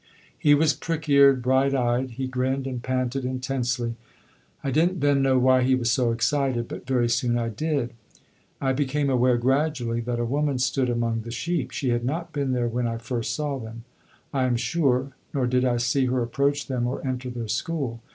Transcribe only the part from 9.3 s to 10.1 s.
gradually,